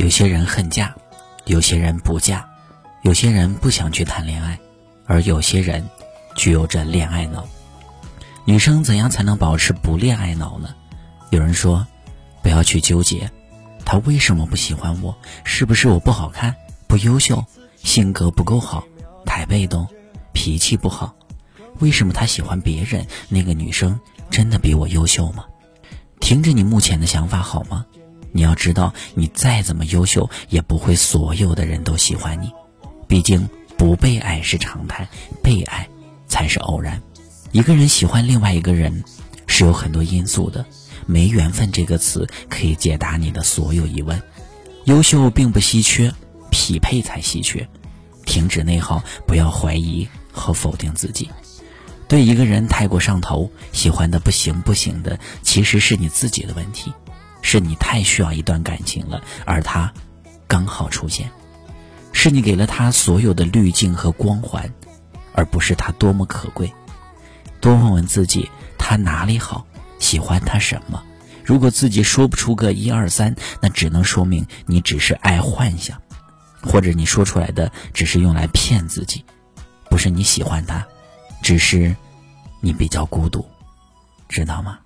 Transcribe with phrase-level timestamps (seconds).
[0.00, 0.94] 有些人恨嫁，
[1.44, 2.48] 有些人不嫁，
[3.02, 4.58] 有些人不想去谈恋爱，
[5.04, 5.86] 而有些人
[6.34, 7.46] 具有着恋爱脑。
[8.46, 10.74] 女生怎样才能保持不恋爱脑呢？
[11.28, 11.86] 有人说，
[12.42, 13.30] 不要去纠结，
[13.84, 15.14] 他为什么不喜欢我？
[15.44, 16.56] 是不是我不好看、
[16.86, 17.44] 不优秀、
[17.76, 18.82] 性格不够好、
[19.26, 19.86] 太被动、
[20.32, 21.14] 脾气不好？
[21.78, 23.06] 为什么他喜欢别人？
[23.28, 25.44] 那个女生真的比我优秀吗？
[26.20, 27.84] 听着你目前的想法好吗？
[28.32, 32.50] 你要知道，你再怎么优秀，也不会所有的人都喜欢你。
[33.08, 35.08] 毕竟，不被爱是常态，
[35.42, 35.88] 被爱
[36.28, 37.02] 才是偶然。
[37.52, 39.02] 一个人喜欢另外一个人，
[39.46, 40.64] 是有很多因素的。
[41.06, 44.22] 没缘分这个词可以解答你的所有疑问。
[44.84, 46.12] 优秀并不稀缺，
[46.50, 47.68] 匹配才稀缺。
[48.24, 51.28] 停止内耗，不要怀疑和否定自己。
[52.06, 56.92] 对一个人太过上头，喜欢的不行不行的，其实是你自己的问题。
[57.42, 59.92] 是你太需要一段感情了，而他
[60.46, 61.30] 刚好出现，
[62.12, 64.72] 是你给了他所有的滤镜和光环，
[65.32, 66.72] 而不是他多么可贵。
[67.60, 69.66] 多问问自己，他哪里好，
[69.98, 71.02] 喜欢他什么？
[71.44, 76.00] 如果自己说不出个一二三，那只能说明你只是爱幻想，
[76.62, 79.24] 或者你说出来的只是用来骗自己，
[79.88, 80.86] 不是你喜欢他，
[81.42, 81.96] 只是
[82.60, 83.44] 你比较孤独，
[84.28, 84.78] 知道吗？